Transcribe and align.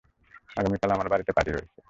আগামীকাল 0.57 0.89
আমার 0.91 1.07
বাড়িতে 1.11 1.31
পার্টি 1.33 1.51
রয়েছে। 1.51 1.73